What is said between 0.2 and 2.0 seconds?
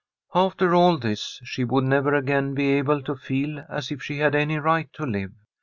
After all this she would